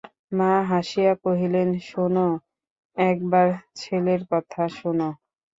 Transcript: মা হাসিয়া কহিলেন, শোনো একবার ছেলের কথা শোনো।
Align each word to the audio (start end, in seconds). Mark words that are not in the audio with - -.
মা 0.37 0.51
হাসিয়া 0.69 1.13
কহিলেন, 1.23 1.69
শোনো 1.89 2.27
একবার 2.97 3.47
ছেলের 3.75 4.21
কথা 4.31 4.61
শোনো। 4.77 5.09